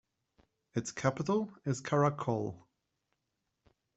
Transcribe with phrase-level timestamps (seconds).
[0.73, 2.63] Its capital is Karakol.